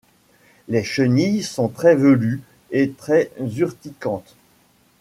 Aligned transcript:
Les 0.67 0.83
chenilles 0.83 1.43
sont 1.43 1.67
très 1.67 1.93
velues 1.93 2.41
et 2.71 2.89
très 2.89 3.29
urticantes. 3.55 4.35